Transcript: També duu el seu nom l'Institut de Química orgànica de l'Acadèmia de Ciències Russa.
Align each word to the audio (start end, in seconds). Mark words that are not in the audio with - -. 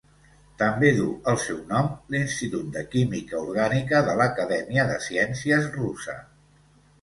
També 0.59 0.87
duu 0.99 1.09
el 1.31 1.35
seu 1.43 1.59
nom 1.71 1.91
l'Institut 2.15 2.71
de 2.77 2.83
Química 2.95 3.37
orgànica 3.41 4.01
de 4.09 4.17
l'Acadèmia 4.23 4.87
de 4.93 4.97
Ciències 5.11 5.71
Russa. 5.79 6.19